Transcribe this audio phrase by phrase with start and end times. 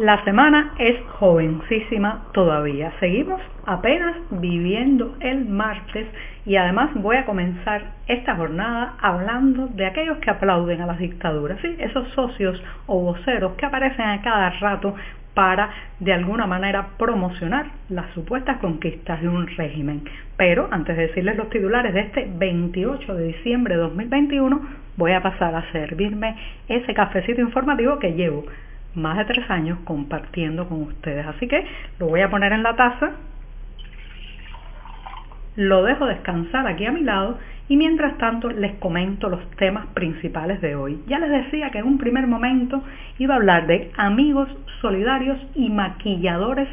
[0.00, 2.90] La semana es jovencísima todavía.
[3.00, 6.06] Seguimos apenas viviendo el martes
[6.46, 11.58] y además voy a comenzar esta jornada hablando de aquellos que aplauden a las dictaduras,
[11.60, 11.76] ¿sí?
[11.78, 14.94] esos socios o voceros que aparecen a cada rato
[15.34, 20.04] para de alguna manera promocionar las supuestas conquistas de un régimen.
[20.38, 24.62] Pero antes de decirles los titulares de este 28 de diciembre de 2021,
[24.96, 26.36] voy a pasar a servirme
[26.68, 28.46] ese cafecito informativo que llevo
[28.94, 31.26] más de tres años compartiendo con ustedes.
[31.26, 31.64] Así que
[31.98, 33.12] lo voy a poner en la taza,
[35.56, 40.60] lo dejo descansar aquí a mi lado y mientras tanto les comento los temas principales
[40.60, 41.02] de hoy.
[41.06, 42.82] Ya les decía que en un primer momento
[43.18, 44.48] iba a hablar de amigos
[44.80, 46.68] solidarios y maquilladores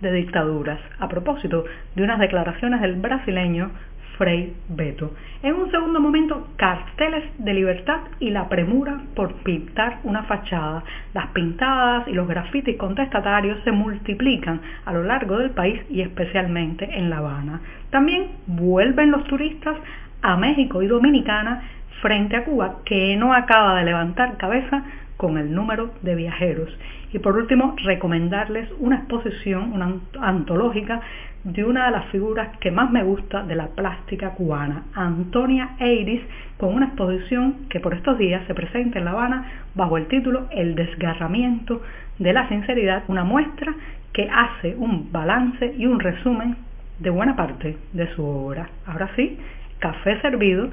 [0.00, 1.64] de dictaduras, a propósito
[1.94, 3.70] de unas declaraciones del brasileño
[4.18, 5.14] Frei Beto.
[5.42, 10.82] En un segundo momento, carteles de libertad y la premura por pintar una fachada.
[11.14, 16.98] Las pintadas y los grafitis contestatarios se multiplican a lo largo del país y especialmente
[16.98, 17.60] en La Habana.
[17.90, 19.76] También vuelven los turistas
[20.22, 21.62] a México y Dominicana
[22.00, 24.84] frente a Cuba, que no acaba de levantar cabeza
[25.16, 26.68] con el número de viajeros.
[27.12, 31.00] Y por último, recomendarles una exposición, una antológica
[31.44, 36.22] de una de las figuras que más me gusta de la plástica cubana, Antonia Eiris,
[36.56, 40.48] con una exposición que por estos días se presenta en La Habana bajo el título
[40.50, 41.82] El desgarramiento
[42.18, 43.72] de la sinceridad, una muestra
[44.12, 46.56] que hace un balance y un resumen
[46.98, 48.68] de buena parte de su obra.
[48.86, 49.38] Ahora sí,
[49.78, 50.70] café servido,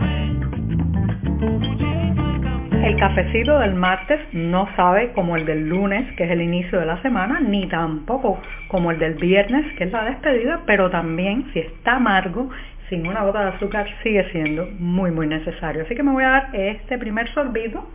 [2.83, 6.85] El cafecito del martes no sabe como el del lunes, que es el inicio de
[6.85, 11.59] la semana, ni tampoco como el del viernes, que es la despedida, pero también si
[11.59, 12.49] está amargo
[12.89, 15.83] sin una gota de azúcar sigue siendo muy muy necesario.
[15.83, 17.87] Así que me voy a dar este primer sorbito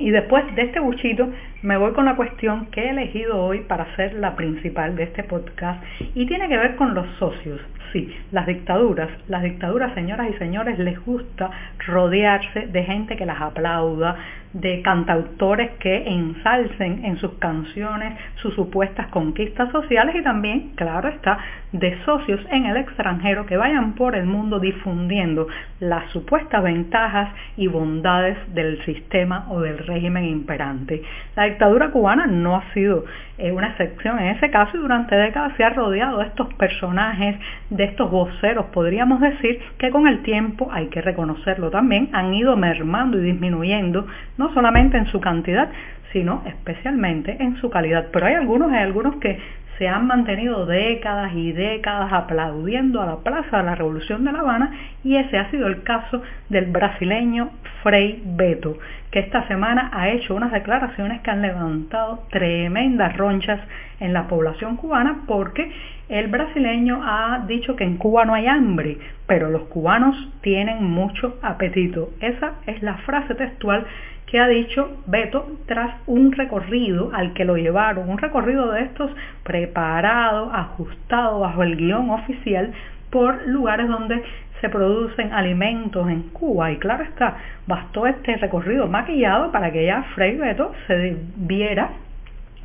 [0.00, 1.28] y después de este buchito
[1.62, 5.24] me voy con la cuestión que he elegido hoy para ser la principal de este
[5.24, 5.82] podcast
[6.14, 7.60] y tiene que ver con los socios.
[7.92, 11.50] Sí, las dictaduras, las dictaduras señoras y señores les gusta
[11.86, 14.16] rodearse de gente que las aplauda,
[14.52, 21.38] de cantautores que ensalcen en sus canciones sus supuestas conquistas sociales y también, claro está,
[21.72, 25.46] de socios en el extranjero que vayan por el mundo difundiendo
[25.78, 31.02] las supuestas ventajas y bondades del sistema o del régimen imperante.
[31.36, 33.04] La dictadura cubana no ha sido
[33.40, 37.36] eh, una excepción en ese caso y durante décadas se ha rodeado de estos personajes,
[37.70, 42.56] de estos voceros, podríamos decir, que con el tiempo, hay que reconocerlo también, han ido
[42.56, 44.06] mermando y disminuyendo
[44.36, 45.70] no solamente en su cantidad,
[46.12, 48.08] sino especialmente en su calidad.
[48.12, 49.38] Pero hay algunos, hay algunos que
[49.80, 54.40] se han mantenido décadas y décadas aplaudiendo a la Plaza de la Revolución de La
[54.40, 56.20] Habana y ese ha sido el caso
[56.50, 57.48] del brasileño
[57.82, 58.76] Frei Beto,
[59.10, 63.58] que esta semana ha hecho unas declaraciones que han levantado tremendas ronchas
[64.00, 65.72] en la población cubana porque
[66.10, 71.38] el brasileño ha dicho que en Cuba no hay hambre, pero los cubanos tienen mucho
[71.40, 72.10] apetito.
[72.20, 73.86] Esa es la frase textual
[74.30, 79.10] que ha dicho Beto tras un recorrido al que lo llevaron, un recorrido de estos
[79.42, 82.72] preparado, ajustado bajo el guion oficial
[83.10, 84.22] por lugares donde
[84.60, 86.70] se producen alimentos en Cuba.
[86.70, 91.90] Y claro está, bastó este recorrido maquillado para que ya Frei Beto se viera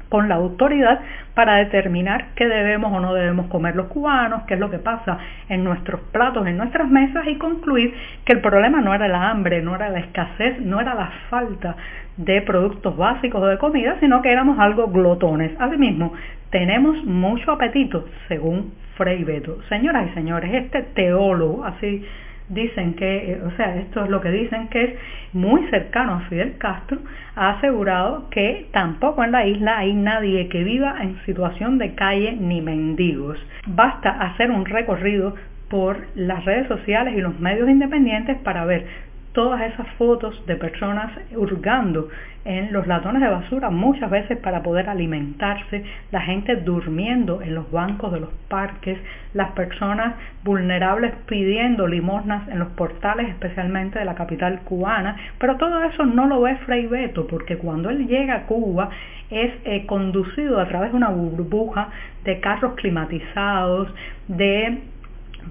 [0.09, 0.99] con la autoridad
[1.33, 5.17] para determinar qué debemos o no debemos comer los cubanos, qué es lo que pasa
[5.49, 7.93] en nuestros platos, en nuestras mesas y concluir
[8.23, 11.75] que el problema no era la hambre, no era la escasez, no era la falta
[12.17, 15.51] de productos básicos o de comida, sino que éramos algo glotones.
[15.59, 16.13] Asimismo,
[16.49, 19.61] tenemos mucho apetito, según Frei Beto.
[19.67, 22.05] Señoras y señores, este teólogo, así
[22.49, 24.93] dicen que, o sea, esto es lo que dicen que es
[25.33, 26.99] muy cercano a Fidel Castro,
[27.35, 32.37] ha asegurado que tampoco en la isla hay nadie que viva en situación de calle
[32.39, 33.37] ni mendigos.
[33.67, 35.35] Basta hacer un recorrido
[35.69, 38.85] por las redes sociales y los medios independientes para ver
[39.35, 42.07] todas esas fotos de personas hurgando
[42.45, 47.69] en los latones de basura muchas veces para poder alimentarse, la gente durmiendo en los
[47.69, 48.97] bancos de los parques,
[49.33, 55.83] las personas vulnerables pidiendo limosnas en los portales, especialmente de la capital cubana, pero todo
[55.83, 58.89] eso no lo ve Frei Beto, porque cuando él llega a Cuba
[59.29, 61.89] es eh, conducido a través de una burbuja
[62.23, 63.93] de carros climatizados,
[64.27, 64.81] de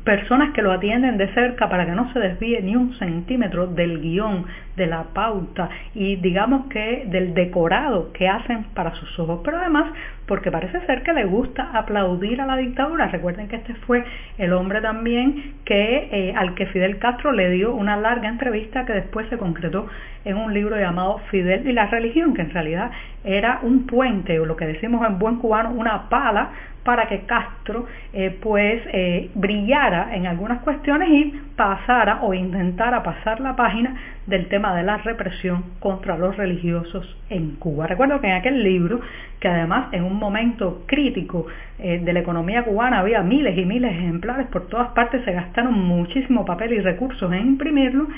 [0.03, 4.01] personas que lo atienden de cerca para que no se desvíe ni un centímetro del
[4.01, 4.45] guion,
[4.77, 9.93] de la pauta y digamos que del decorado que hacen para sus ojos, pero además
[10.27, 13.09] porque parece ser que le gusta aplaudir a la dictadura.
[13.09, 14.05] Recuerden que este fue
[14.39, 18.93] el hombre también que eh, al que Fidel Castro le dio una larga entrevista que
[18.93, 19.87] después se concretó
[20.25, 22.91] en un libro llamado Fidel y la religión, que en realidad
[23.25, 26.51] era un puente o lo que decimos en buen cubano, una pala
[26.85, 33.41] para que Castro eh, pues eh, brillara en algunas cuestiones y pasara o intentara pasar
[33.41, 37.87] la página del tema de la represión contra los religiosos en Cuba.
[37.87, 39.01] Recuerdo que en aquel libro,
[39.41, 41.47] que además en un momento crítico
[41.79, 45.33] eh, de la economía cubana había miles y miles de ejemplares, por todas partes se
[45.33, 48.09] gastaron muchísimo papel y recursos en imprimirlo,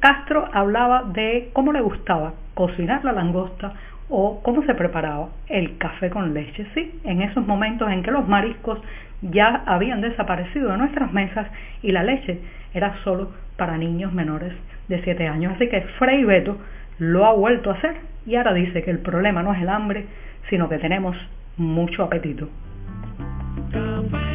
[0.00, 3.74] Castro hablaba de cómo le gustaba cocinar la langosta
[4.08, 6.66] o cómo se preparaba el café con leche.
[6.74, 8.80] Sí, en esos momentos en que los mariscos
[9.22, 11.48] ya habían desaparecido de nuestras mesas
[11.82, 12.40] y la leche
[12.74, 14.52] era solo para niños menores
[14.88, 15.54] de 7 años.
[15.54, 16.58] Así que Frei Beto
[16.98, 17.96] lo ha vuelto a hacer
[18.26, 20.06] y ahora dice que el problema no es el hambre,
[20.48, 21.16] sino que tenemos
[21.56, 22.48] mucho apetito.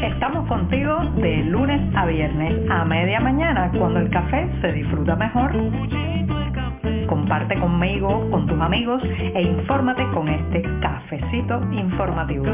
[0.01, 5.51] Estamos contigo de lunes a viernes a media mañana cuando el café se disfruta mejor
[7.09, 12.45] comparte conmigo, con tus amigos e infórmate con este cafecito informativo.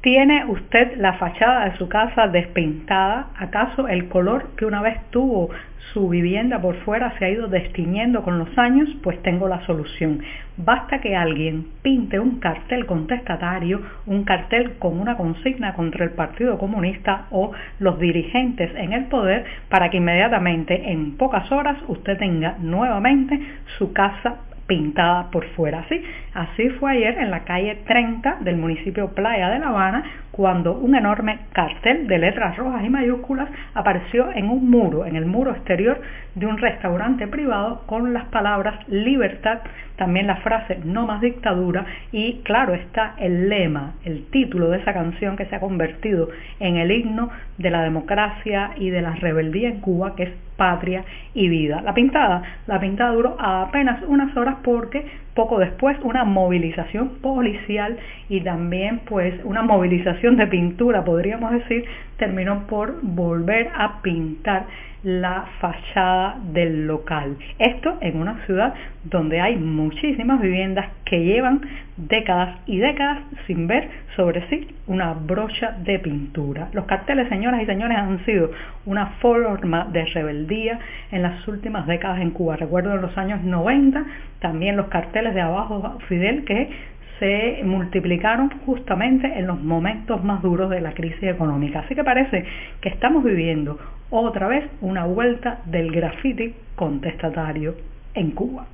[0.00, 3.28] ¿Tiene usted la fachada de su casa despintada?
[3.38, 5.50] ¿Acaso el color que una vez tuvo
[5.96, 8.86] su vivienda por fuera se ha ido destiñendo con los años?
[9.02, 10.20] Pues tengo la solución.
[10.58, 16.58] Basta que alguien pinte un cartel contestatario, un cartel con una consigna contra el Partido
[16.58, 22.56] Comunista o los dirigentes en el poder para que inmediatamente en pocas horas usted tenga
[22.60, 23.40] nuevamente
[23.78, 25.78] su casa pintada por fuera.
[25.80, 26.02] Así,
[26.36, 30.04] así fue ayer en la calle 30 del municipio Playa de La Habana
[30.36, 35.24] cuando un enorme cartel de letras rojas y mayúsculas apareció en un muro, en el
[35.24, 35.98] muro exterior
[36.34, 39.60] de un restaurante privado con las palabras libertad,
[39.96, 44.92] también la frase no más dictadura y claro está el lema, el título de esa
[44.92, 46.28] canción que se ha convertido
[46.60, 51.04] en el himno de la democracia y de la rebeldía en Cuba que es patria
[51.32, 51.80] y vida.
[51.82, 57.96] La pintada, la pintada duró apenas unas horas porque poco después una movilización policial
[58.28, 61.84] y también pues una movilización de pintura, podríamos decir,
[62.18, 64.66] terminó por volver a pintar
[65.02, 67.36] la fachada del local.
[67.58, 68.74] Esto en una ciudad
[69.04, 71.60] donde hay muchísimas viviendas que llevan
[71.96, 76.68] décadas y décadas sin ver sobre sí una brocha de pintura.
[76.72, 78.50] Los carteles, señoras y señores, han sido
[78.84, 80.78] una forma de rebeldía
[81.10, 82.56] en las últimas décadas en Cuba.
[82.56, 84.04] Recuerdo en los años 90
[84.40, 86.70] también los carteles de abajo Fidel que
[87.18, 91.80] se multiplicaron justamente en los momentos más duros de la crisis económica.
[91.80, 92.44] Así que parece
[92.80, 93.78] que estamos viviendo
[94.10, 97.74] otra vez una vuelta del graffiti contestatario
[98.14, 98.66] en Cuba.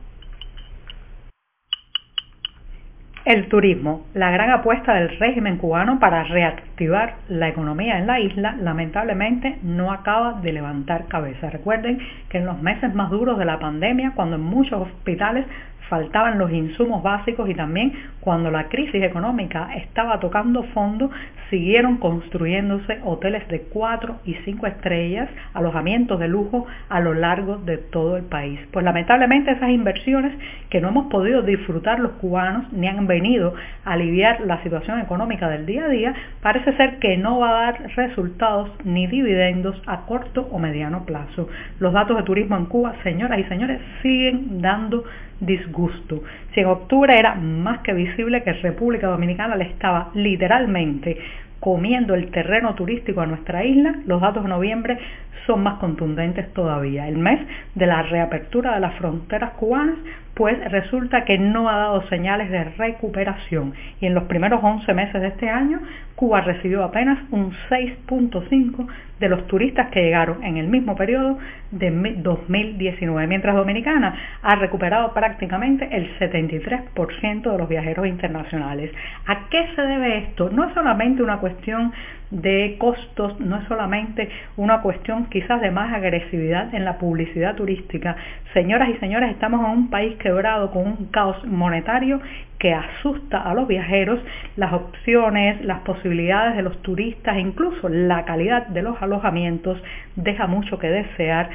[3.25, 8.57] El turismo, la gran apuesta del régimen cubano para reactivar la economía en la isla,
[8.61, 11.49] lamentablemente no acaba de levantar cabeza.
[11.49, 15.47] Recuerden que en los meses más duros de la pandemia, cuando en muchos hospitales
[15.93, 21.11] faltaban los insumos básicos y también cuando la crisis económica estaba tocando fondo,
[21.51, 27.77] siguieron construyéndose hoteles de 4 y 5 estrellas, alojamientos de lujo a lo largo de
[27.77, 28.59] todo el país.
[28.73, 30.33] Pues lamentablemente esas inversiones
[30.71, 33.53] que no hemos podido disfrutar los cubanos ni han venido
[33.85, 37.65] a aliviar la situación económica del día a día, parece ser que no va a
[37.65, 41.51] dar resultados ni dividendos a corto o mediano plazo.
[41.81, 45.05] Los datos de turismo en Cuba, señoras y señores, siguen dando
[45.43, 46.23] disgusto.
[46.55, 51.19] Si en octubre era más que visible que República Dominicana le estaba literalmente
[51.59, 54.99] comiendo el terreno turístico a nuestra isla, los datos de noviembre
[55.47, 57.09] son más contundentes todavía.
[57.09, 57.41] El mes
[57.75, 59.97] de la reapertura de las fronteras cubanas
[60.35, 65.21] pues resulta que no ha dado señales de recuperación y en los primeros 11 meses
[65.21, 65.81] de este año
[66.17, 68.87] Cuba recibió apenas un 6.5
[69.19, 71.39] de los turistas que llegaron en el mismo periodo
[71.71, 78.93] de 2019, mientras Dominicana ha recuperado prácticamente el 73% de los viajeros internacionales.
[79.27, 80.51] ¿A qué se debe esto?
[80.51, 81.93] No es solamente una cuestión
[82.31, 88.15] de costos, no es solamente una cuestión quizás de más agresividad en la publicidad turística.
[88.53, 92.21] Señoras y señores, estamos en un país quebrado con un caos monetario
[92.59, 94.21] que asusta a los viajeros,
[94.57, 99.83] las opciones, las posibilidades de los turistas, incluso la calidad de los alojamientos
[100.17, 101.49] deja mucho que desear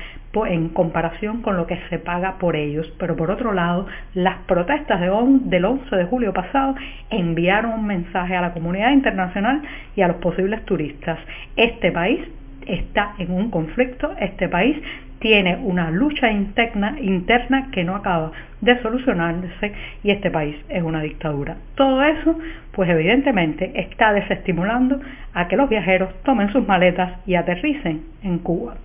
[0.46, 2.92] en comparación con lo que se paga por ellos.
[3.00, 6.76] Pero por otro lado, las protestas del 11 de julio pasado
[7.10, 9.62] enviaron un mensaje a la comunidad internacional
[9.96, 11.18] y a los posibles turistas.
[11.56, 12.20] Este país
[12.68, 14.78] está en un conflicto, este país
[15.20, 18.32] tiene una lucha interna, que no acaba
[18.62, 21.58] de solucionarse y este país es una dictadura.
[21.76, 22.38] Todo eso,
[22.72, 25.00] pues evidentemente está desestimulando
[25.34, 28.76] a que los viajeros tomen sus maletas y aterricen en Cuba.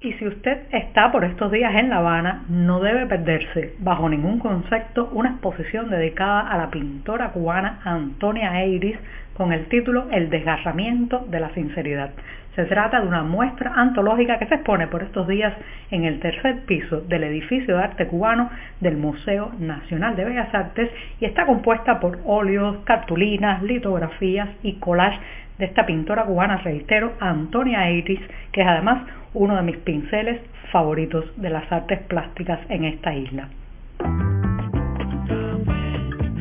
[0.00, 4.38] Y si usted está por estos días en La Habana, no debe perderse, bajo ningún
[4.38, 8.96] concepto, una exposición dedicada a la pintora cubana Antonia Eiris
[9.36, 12.10] con el título El desgarramiento de la sinceridad.
[12.54, 15.52] Se trata de una muestra antológica que se expone por estos días
[15.90, 18.48] en el tercer piso del edificio de arte cubano
[18.80, 20.90] del Museo Nacional de Bellas Artes
[21.20, 25.20] y está compuesta por óleos, cartulinas, litografías y collage
[25.58, 28.20] de esta pintora cubana, reitero, Antonia Eiris,
[28.52, 30.40] que es además uno de mis pinceles
[30.72, 33.48] favoritos de las artes plásticas en esta isla.